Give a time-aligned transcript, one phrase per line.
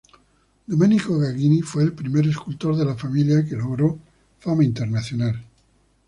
[0.65, 3.99] Domenico Gagini fue el primer escultor de la familia que logró
[4.39, 5.39] fama internacional.